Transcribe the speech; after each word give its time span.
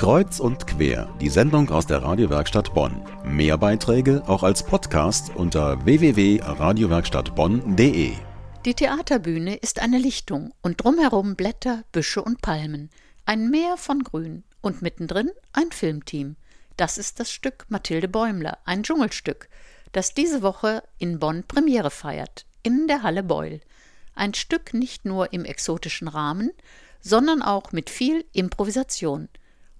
Kreuz 0.00 0.40
und 0.40 0.66
quer, 0.66 1.14
die 1.20 1.28
Sendung 1.28 1.68
aus 1.68 1.86
der 1.86 2.02
Radiowerkstatt 2.02 2.72
Bonn. 2.72 3.04
Mehr 3.22 3.58
Beiträge 3.58 4.22
auch 4.26 4.42
als 4.42 4.64
Podcast 4.64 5.30
unter 5.36 5.84
www.radiowerkstattbonn.de. 5.84 8.14
Die 8.64 8.74
Theaterbühne 8.74 9.56
ist 9.56 9.82
eine 9.82 9.98
Lichtung 9.98 10.54
und 10.62 10.82
drumherum 10.82 11.36
Blätter, 11.36 11.84
Büsche 11.92 12.22
und 12.22 12.40
Palmen. 12.40 12.88
Ein 13.26 13.50
Meer 13.50 13.76
von 13.76 14.02
Grün 14.02 14.42
und 14.62 14.80
mittendrin 14.80 15.28
ein 15.52 15.70
Filmteam. 15.70 16.36
Das 16.78 16.96
ist 16.96 17.20
das 17.20 17.30
Stück 17.30 17.66
Mathilde 17.68 18.08
Bäumler, 18.08 18.56
ein 18.64 18.84
Dschungelstück, 18.84 19.50
das 19.92 20.14
diese 20.14 20.40
Woche 20.40 20.82
in 20.96 21.18
Bonn 21.18 21.44
Premiere 21.46 21.90
feiert, 21.90 22.46
in 22.62 22.88
der 22.88 23.02
Halle 23.02 23.22
Beul. 23.22 23.60
Ein 24.14 24.32
Stück 24.32 24.72
nicht 24.72 25.04
nur 25.04 25.34
im 25.34 25.44
exotischen 25.44 26.08
Rahmen, 26.08 26.52
sondern 27.02 27.42
auch 27.42 27.72
mit 27.72 27.90
viel 27.90 28.24
Improvisation. 28.32 29.28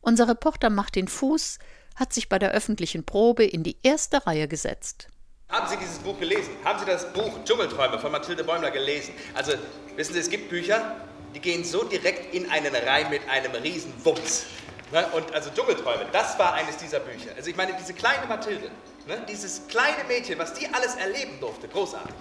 Unser 0.03 0.29
Reporter 0.29 0.71
Martin 0.71 1.09
Fuß 1.09 1.59
hat 1.95 2.13
sich 2.13 2.29
bei 2.29 2.39
der 2.39 2.53
öffentlichen 2.53 3.05
Probe 3.05 3.45
in 3.45 3.63
die 3.63 3.77
erste 3.83 4.27
Reihe 4.27 4.49
gesetzt. 4.49 5.09
Haben 5.51 5.69
Sie 5.69 5.77
dieses 5.77 5.99
Buch 5.99 6.19
gelesen? 6.19 6.51
Haben 6.65 6.79
Sie 6.79 6.87
das 6.87 7.13
Buch 7.13 7.45
Dschungelträume 7.45 7.99
von 7.99 8.11
Mathilde 8.11 8.45
Bäumler 8.45 8.71
gelesen? 8.71 9.13
Also, 9.35 9.53
wissen 9.97 10.15
Sie, 10.15 10.21
es 10.21 10.31
gibt 10.31 10.49
Bücher, 10.49 10.97
die 11.35 11.41
gehen 11.41 11.65
so 11.65 11.85
direkt 11.85 12.35
in 12.35 12.49
einen 12.51 12.75
Reim 12.75 13.11
mit 13.11 13.29
einem 13.29 13.53
riesen 13.53 13.93
Wumms. 14.05 14.47
Ne? 14.93 15.07
Und 15.09 15.33
also 15.33 15.51
Dschungelträume, 15.51 16.07
das 16.13 16.39
war 16.39 16.55
eines 16.55 16.77
dieser 16.79 17.01
Bücher. 17.01 17.31
Also 17.37 17.51
ich 17.51 17.57
meine, 17.57 17.73
diese 17.79 17.93
kleine 17.93 18.27
Mathilde, 18.27 18.71
ne? 19.07 19.23
dieses 19.29 19.67
kleine 19.69 20.05
Mädchen, 20.09 20.39
was 20.39 20.55
die 20.55 20.67
alles 20.73 20.95
erleben 20.95 21.39
durfte, 21.41 21.69
großartig. 21.69 22.15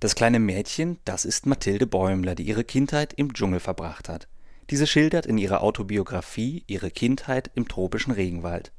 Das 0.00 0.14
kleine 0.14 0.38
Mädchen, 0.38 1.00
das 1.04 1.24
ist 1.24 1.46
Mathilde 1.46 1.86
Bäumler, 1.86 2.34
die 2.34 2.44
ihre 2.44 2.64
Kindheit 2.64 3.12
im 3.14 3.34
Dschungel 3.34 3.60
verbracht 3.60 4.08
hat. 4.08 4.28
Diese 4.70 4.86
schildert 4.86 5.24
in 5.24 5.38
ihrer 5.38 5.62
Autobiografie 5.62 6.62
ihre 6.66 6.90
Kindheit 6.90 7.50
im 7.54 7.68
tropischen 7.68 8.12
Regenwald. 8.12 8.70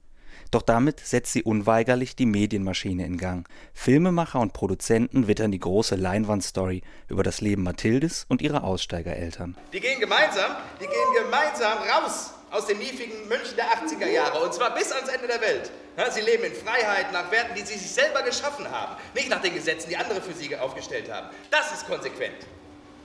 Doch 0.52 0.62
damit 0.62 1.00
setzt 1.00 1.34
sie 1.34 1.42
unweigerlich 1.42 2.16
die 2.16 2.28
Medienmaschine 2.28 3.06
in 3.06 3.18
Gang. 3.18 3.48
Filmemacher 3.74 4.40
und 4.40 4.54
Produzenten 4.54 5.28
wittern 5.28 5.52
die 5.52 5.60
große 5.60 5.96
Leinwandstory 5.96 6.84
über 7.08 7.24
das 7.24 7.42
Leben 7.42 7.64
Mathildes 7.64 8.26
und 8.30 8.44
ihrer 8.44 8.64
Aussteigereltern. 8.64 9.58
Die 9.74 9.80
gehen 9.80 10.00
gemeinsam, 10.00 10.58
die 10.80 10.86
gehen 10.86 11.24
gemeinsam 11.24 11.80
raus 11.80 12.34
aus 12.52 12.68
den 12.68 12.78
miefigen 12.78 13.28
München 13.28 13.56
der 13.56 13.66
80er 13.66 14.08
Jahre 14.08 14.44
und 14.44 14.54
zwar 14.54 14.76
bis 14.76 14.92
ans 14.92 15.10
Ende 15.10 15.28
der 15.28 15.42
Welt. 15.42 15.72
Sie 16.12 16.22
leben 16.22 16.44
in 16.44 16.54
Freiheit 16.54 17.12
nach 17.12 17.32
Werten, 17.32 17.56
die 17.56 17.62
sie 17.62 17.78
sich 17.78 17.92
selber 17.92 18.22
geschaffen 18.22 18.70
haben, 18.70 18.96
nicht 19.16 19.30
nach 19.30 19.42
den 19.42 19.54
Gesetzen, 19.56 19.90
die 19.90 19.98
andere 19.98 20.22
für 20.22 20.34
sie 20.34 20.56
aufgestellt 20.56 21.12
haben. 21.12 21.30
Das 21.50 21.72
ist 21.74 21.88
konsequent. 21.88 22.48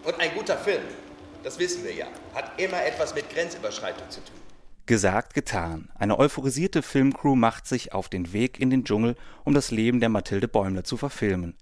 Und 0.05 0.20
ein 0.20 0.34
guter 0.34 0.56
Film 0.58 0.82
das 1.44 1.58
wissen 1.58 1.84
wir 1.84 1.94
ja, 1.94 2.06
hat 2.34 2.58
immer 2.60 2.84
etwas 2.84 3.14
mit 3.14 3.28
Grenzüberschreitung 3.30 4.08
zu 4.10 4.20
tun. 4.20 4.34
Gesagt, 4.86 5.34
getan. 5.34 5.90
Eine 5.94 6.18
euphorisierte 6.18 6.82
Filmcrew 6.82 7.36
macht 7.36 7.66
sich 7.66 7.92
auf 7.92 8.08
den 8.08 8.32
Weg 8.32 8.58
in 8.58 8.70
den 8.70 8.84
Dschungel, 8.84 9.14
um 9.44 9.54
das 9.54 9.70
Leben 9.70 10.00
der 10.00 10.08
Mathilde 10.08 10.48
Bäumler 10.48 10.84
zu 10.84 10.96
verfilmen. 10.96 11.54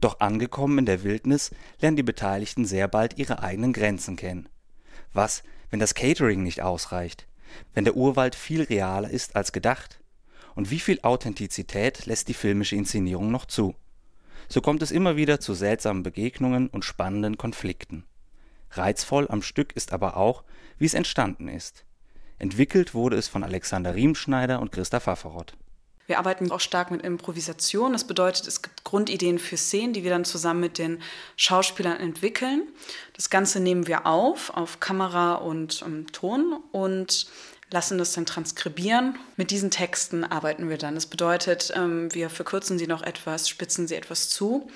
Doch 0.00 0.20
angekommen 0.20 0.78
in 0.78 0.86
der 0.86 1.02
Wildnis 1.02 1.50
lernen 1.80 1.96
die 1.96 2.02
Beteiligten 2.02 2.64
sehr 2.64 2.88
bald 2.88 3.18
ihre 3.18 3.42
eigenen 3.42 3.72
Grenzen 3.72 4.16
kennen. 4.16 4.48
Was, 5.12 5.42
wenn 5.70 5.80
das 5.80 5.94
Catering 5.94 6.42
nicht 6.42 6.62
ausreicht? 6.62 7.26
Wenn 7.74 7.84
der 7.84 7.96
Urwald 7.96 8.34
viel 8.34 8.62
realer 8.62 9.10
ist 9.10 9.36
als 9.36 9.52
gedacht? 9.52 10.00
Und 10.54 10.70
wie 10.70 10.80
viel 10.80 11.00
Authentizität 11.02 12.06
lässt 12.06 12.28
die 12.28 12.34
filmische 12.34 12.76
Inszenierung 12.76 13.30
noch 13.30 13.46
zu? 13.46 13.74
So 14.48 14.60
kommt 14.60 14.82
es 14.82 14.90
immer 14.90 15.16
wieder 15.16 15.40
zu 15.40 15.54
seltsamen 15.54 16.02
Begegnungen 16.02 16.68
und 16.68 16.84
spannenden 16.84 17.38
Konflikten. 17.38 18.04
Reizvoll 18.72 19.28
am 19.28 19.42
Stück 19.42 19.72
ist 19.74 19.92
aber 19.92 20.16
auch, 20.16 20.44
wie 20.78 20.86
es 20.86 20.94
entstanden 20.94 21.48
ist. 21.48 21.84
Entwickelt 22.38 22.94
wurde 22.94 23.16
es 23.16 23.28
von 23.28 23.44
Alexander 23.44 23.94
Riemschneider 23.94 24.60
und 24.60 24.72
Christa 24.72 24.98
Pfafferott. 24.98 25.54
Wir 26.06 26.18
arbeiten 26.18 26.50
auch 26.50 26.60
stark 26.60 26.90
mit 26.90 27.02
Improvisation. 27.02 27.92
Das 27.92 28.04
bedeutet, 28.04 28.48
es 28.48 28.60
gibt 28.62 28.82
Grundideen 28.82 29.38
für 29.38 29.56
Szenen, 29.56 29.92
die 29.92 30.02
wir 30.02 30.10
dann 30.10 30.24
zusammen 30.24 30.60
mit 30.60 30.78
den 30.78 31.00
Schauspielern 31.36 31.98
entwickeln. 31.98 32.68
Das 33.14 33.30
Ganze 33.30 33.60
nehmen 33.60 33.86
wir 33.86 34.06
auf, 34.06 34.50
auf 34.50 34.80
Kamera 34.80 35.34
und 35.34 35.82
um, 35.82 36.08
Ton 36.08 36.58
und 36.72 37.28
lassen 37.70 37.98
das 37.98 38.12
dann 38.12 38.26
transkribieren. 38.26 39.16
Mit 39.36 39.52
diesen 39.52 39.70
Texten 39.70 40.24
arbeiten 40.24 40.68
wir 40.68 40.76
dann. 40.76 40.96
Das 40.96 41.06
bedeutet, 41.06 41.72
ähm, 41.76 42.12
wir 42.12 42.28
verkürzen 42.28 42.78
sie 42.78 42.88
noch 42.88 43.02
etwas, 43.02 43.48
spitzen 43.48 43.86
sie 43.86 43.94
etwas 43.94 44.28
zu 44.28 44.68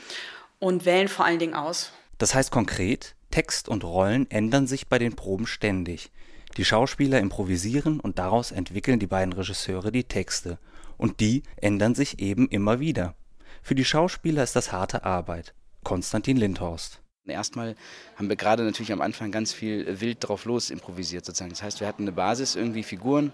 und 0.60 0.84
wählen 0.84 1.08
vor 1.08 1.24
allen 1.24 1.40
Dingen 1.40 1.54
aus. 1.54 1.90
Das 2.18 2.34
heißt 2.34 2.52
konkret, 2.52 3.15
Text 3.30 3.68
und 3.68 3.84
Rollen 3.84 4.30
ändern 4.30 4.66
sich 4.66 4.88
bei 4.88 4.98
den 4.98 5.16
Proben 5.16 5.46
ständig. 5.46 6.10
Die 6.56 6.64
Schauspieler 6.64 7.18
improvisieren 7.18 8.00
und 8.00 8.18
daraus 8.18 8.50
entwickeln 8.50 8.98
die 8.98 9.06
beiden 9.06 9.32
Regisseure 9.32 9.92
die 9.92 10.04
Texte. 10.04 10.58
Und 10.96 11.20
die 11.20 11.42
ändern 11.56 11.94
sich 11.94 12.18
eben 12.20 12.48
immer 12.48 12.80
wieder. 12.80 13.14
Für 13.62 13.74
die 13.74 13.84
Schauspieler 13.84 14.42
ist 14.42 14.56
das 14.56 14.72
harte 14.72 15.04
Arbeit. 15.04 15.54
Konstantin 15.84 16.36
Lindhorst. 16.36 17.02
Erstmal 17.26 17.74
haben 18.14 18.28
wir 18.28 18.36
gerade 18.36 18.62
natürlich 18.62 18.92
am 18.92 19.00
Anfang 19.00 19.32
ganz 19.32 19.52
viel 19.52 20.00
wild 20.00 20.18
drauf 20.20 20.44
los 20.44 20.70
improvisiert 20.70 21.24
sozusagen. 21.24 21.50
Das 21.50 21.62
heißt, 21.62 21.80
wir 21.80 21.88
hatten 21.88 22.04
eine 22.04 22.12
Basis, 22.12 22.54
irgendwie 22.54 22.84
Figuren, 22.84 23.32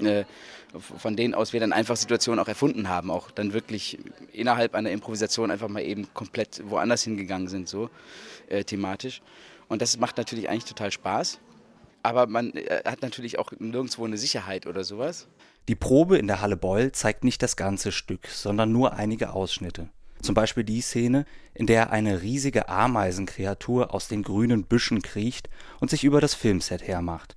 äh, 0.00 0.24
von 0.78 1.16
denen 1.16 1.34
aus 1.34 1.52
wir 1.52 1.60
dann 1.60 1.72
einfach 1.72 1.96
Situationen 1.96 2.38
auch 2.38 2.48
erfunden 2.48 2.88
haben, 2.88 3.10
auch 3.10 3.30
dann 3.30 3.52
wirklich 3.52 3.98
innerhalb 4.32 4.74
einer 4.74 4.90
Improvisation 4.90 5.50
einfach 5.50 5.68
mal 5.68 5.82
eben 5.82 6.12
komplett 6.14 6.62
woanders 6.68 7.02
hingegangen 7.02 7.48
sind, 7.48 7.68
so 7.68 7.90
äh, 8.48 8.64
thematisch. 8.64 9.22
Und 9.68 9.82
das 9.82 9.98
macht 9.98 10.16
natürlich 10.16 10.48
eigentlich 10.48 10.64
total 10.64 10.90
Spaß. 10.90 11.40
Aber 12.02 12.26
man 12.26 12.52
äh, 12.52 12.82
hat 12.84 13.02
natürlich 13.02 13.38
auch 13.38 13.52
nirgendwo 13.58 14.04
eine 14.04 14.18
Sicherheit 14.18 14.66
oder 14.66 14.84
sowas. 14.84 15.26
Die 15.68 15.74
Probe 15.74 16.18
in 16.18 16.28
der 16.28 16.40
Halle 16.40 16.56
Beul 16.56 16.92
zeigt 16.92 17.24
nicht 17.24 17.42
das 17.42 17.56
ganze 17.56 17.90
Stück, 17.90 18.28
sondern 18.28 18.70
nur 18.70 18.92
einige 18.92 19.32
Ausschnitte. 19.32 19.88
Zum 20.22 20.34
Beispiel 20.34 20.64
die 20.64 20.80
Szene, 20.80 21.26
in 21.54 21.66
der 21.66 21.90
eine 21.90 22.22
riesige 22.22 22.68
Ameisenkreatur 22.68 23.92
aus 23.92 24.08
den 24.08 24.22
grünen 24.22 24.64
Büschen 24.64 25.02
kriecht 25.02 25.48
und 25.80 25.90
sich 25.90 26.04
über 26.04 26.20
das 26.20 26.34
Filmset 26.34 26.86
hermacht. 26.86 27.36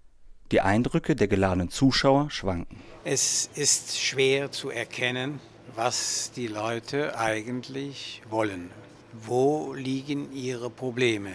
Die 0.51 0.61
Eindrücke 0.61 1.15
der 1.15 1.27
geladenen 1.27 1.69
Zuschauer 1.69 2.31
schwanken. 2.31 2.81
Es 3.03 3.51
ist 3.53 3.99
schwer 3.99 4.51
zu 4.51 4.71
erkennen, 4.71 5.39
was 5.75 6.31
die 6.35 6.47
Leute 6.47 7.17
eigentlich 7.19 8.23
wollen. 8.29 8.71
Wo 9.13 9.73
liegen 9.73 10.33
ihre 10.33 10.71
Probleme? 10.71 11.33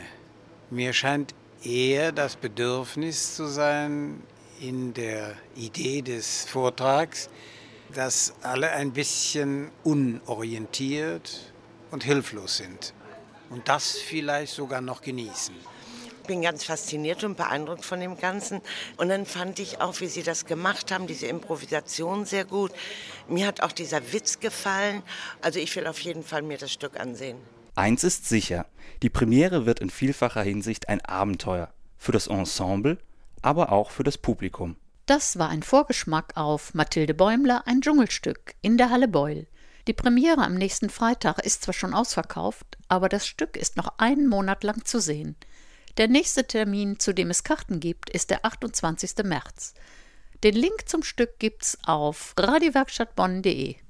Mir 0.71 0.93
scheint 0.93 1.33
eher 1.63 2.11
das 2.11 2.35
Bedürfnis 2.35 3.37
zu 3.37 3.47
sein 3.47 4.21
in 4.61 4.95
der 4.95 5.35
Idee 5.55 6.03
des 6.03 6.45
Vortrags, 6.45 7.31
dass 7.95 8.35
alle 8.43 8.73
ein 8.73 8.93
bisschen 8.93 9.71
unorientiert 9.85 11.53
und 11.93 12.03
hilflos 12.03 12.57
sind 12.57 12.95
und 13.51 13.69
das 13.69 13.93
vielleicht 13.93 14.55
sogar 14.55 14.81
noch 14.81 15.03
genießen 15.03 15.55
bin 16.27 16.43
ganz 16.43 16.65
fasziniert 16.65 17.25
und 17.25 17.37
beeindruckt 17.37 17.85
von 17.85 18.01
dem 18.01 18.19
Ganzen. 18.19 18.61
Und 18.97 19.09
dann 19.09 19.27
fand 19.27 19.59
ich 19.59 19.81
auch, 19.81 20.01
wie 20.01 20.09
sie 20.09 20.23
das 20.23 20.47
gemacht 20.47 20.91
haben, 20.93 21.07
diese 21.07 21.27
Improvisation 21.27 22.25
sehr 22.25 22.45
gut. 22.45 22.73
Mir 23.29 23.47
hat 23.47 23.63
auch 23.63 23.73
dieser 23.73 24.13
Witz 24.13 24.41
gefallen. 24.41 25.03
Also 25.41 25.59
ich 25.59 25.75
will 25.77 25.87
auf 25.87 26.01
jeden 26.01 26.23
Fall 26.23 26.43
mir 26.43 26.59
das 26.59 26.73
Stück 26.73 26.99
ansehen. 26.99 27.39
Eins 27.77 28.05
ist 28.05 28.29
sicher, 28.29 28.67
die 29.03 29.11
Premiere 29.11 29.67
wird 29.67 29.81
in 29.81 29.91
vielfacher 29.91 30.43
Hinsicht 30.43 30.89
ein 30.89 31.01
Abenteuer. 31.05 31.73
Für 31.99 32.13
das 32.13 32.27
Ensemble, 32.27 32.99
aber 33.43 33.73
auch 33.73 33.91
für 33.91 34.05
das 34.05 34.19
Publikum. 34.19 34.77
Das 35.07 35.39
war 35.39 35.49
ein 35.49 35.63
Vorgeschmack 35.63 36.37
auf 36.37 36.73
Mathilde 36.73 37.15
Bäumler, 37.15 37.65
ein 37.67 37.81
Dschungelstück 37.81 38.55
in 38.63 38.79
der 38.79 38.91
Halle 38.91 39.09
Beul. 39.09 39.47
Die 39.87 39.93
Premiere 39.93 40.43
am 40.43 40.55
nächsten 40.55 40.89
Freitag 40.89 41.41
ist 41.41 41.63
zwar 41.63 41.75
schon 41.75 41.93
ausverkauft, 41.93 42.79
aber 42.89 43.11
das 43.11 43.27
Stück 43.27 43.57
ist 43.59 43.77
noch 43.77 43.99
einen 43.99 44.29
Monat 44.29 44.65
lang 44.65 44.85
zu 44.87 44.99
sehen. 44.99 45.37
Der 45.97 46.09
nächste 46.09 46.45
Termin, 46.45 46.99
zu 46.99 47.15
dem 47.15 47.31
es 47.31 47.45
Karten 47.45 47.79
gibt, 47.79 48.11
ist 48.11 48.31
der 48.31 48.45
28. 48.45 49.25
März. 49.25 49.75
Den 50.43 50.57
Link 50.57 50.89
zum 50.89 51.05
Stück 51.05 51.39
gibt's 51.39 51.79
auf 51.85 52.35
radiowerkstattbonn.de. 52.37 53.77